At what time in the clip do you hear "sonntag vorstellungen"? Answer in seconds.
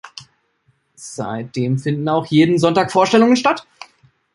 2.57-3.35